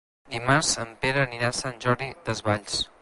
Dimarts 0.35 0.71
en 0.83 0.95
Pere 1.03 1.21
anirà 1.25 1.51
a 1.53 1.57
Sant 1.59 1.77
Jordi 1.85 2.09
Desvalls. 2.31 2.81